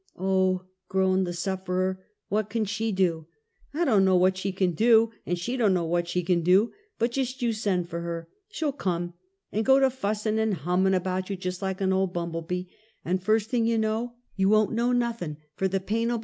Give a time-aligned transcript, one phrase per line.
[0.19, 3.27] "Oh!" groaned the sufferer, "what can she do?""
[3.75, 6.71] I don't know what she can do; an' slie don't know what she can do;
[6.97, 8.27] but just you send for her!
[8.49, 9.13] She'll come,
[9.51, 12.71] and go to fussin' an' liuramin' about just like an old bumble bee,
[13.05, 16.19] an' furst thing you know you won't Drop my Alias.